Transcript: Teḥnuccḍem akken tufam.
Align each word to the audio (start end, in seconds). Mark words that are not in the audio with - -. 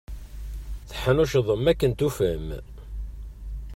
Teḥnuccḍem 0.89 1.63
akken 1.71 1.91
tufam. 1.99 2.45